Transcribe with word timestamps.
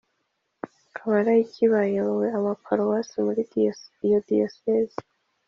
Abalayiki 1.03 1.63
bayobora 1.73 2.33
amaparuwasi 2.41 3.15
muri 3.25 3.41
iyo 4.07 4.17
Diyosezi 4.27 4.99